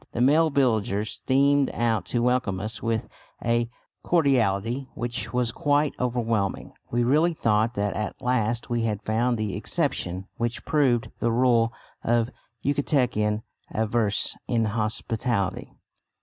The 0.13 0.19
male 0.19 0.49
villagers 0.49 1.11
streamed 1.11 1.69
out 1.75 2.07
to 2.07 2.23
welcome 2.23 2.59
us 2.59 2.81
with 2.81 3.07
a 3.45 3.69
cordiality 4.01 4.89
which 4.95 5.31
was 5.31 5.51
quite 5.51 5.93
overwhelming. 5.99 6.73
We 6.89 7.03
really 7.03 7.35
thought 7.35 7.75
that 7.75 7.95
at 7.95 8.19
last 8.19 8.67
we 8.67 8.81
had 8.85 9.03
found 9.03 9.37
the 9.37 9.55
exception 9.55 10.27
which 10.37 10.65
proved 10.65 11.11
the 11.19 11.31
rule 11.31 11.71
of 12.03 12.31
Yucatecan 12.65 13.43
avarice 13.71 14.35
and 14.47 14.65
inhospitality. 14.65 15.71